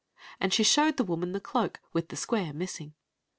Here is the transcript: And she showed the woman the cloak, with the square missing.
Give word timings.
And 0.39 0.51
she 0.51 0.63
showed 0.63 0.97
the 0.97 1.03
woman 1.03 1.31
the 1.31 1.39
cloak, 1.39 1.79
with 1.93 2.07
the 2.07 2.15
square 2.15 2.53
missing. 2.53 2.95